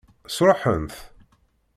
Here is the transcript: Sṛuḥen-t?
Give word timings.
Sṛuḥen-t? 0.35 0.93